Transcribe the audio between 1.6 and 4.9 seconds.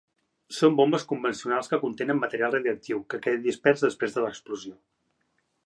que contenen material radioactiu, que queda dispers després de l'explosió.